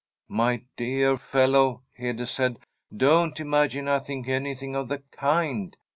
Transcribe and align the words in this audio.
'* 0.19 0.27
My 0.41 0.63
dear 0.77 1.15
fellow,' 1.15 1.83
Hede 1.95 2.27
said,' 2.27 2.57
don't 3.05 3.39
imagine 3.39 3.87
I 3.87 3.99
think 3.99 4.27
anything 4.27 4.75
of 4.75 4.87
the 4.87 5.03
kind. 5.11 5.77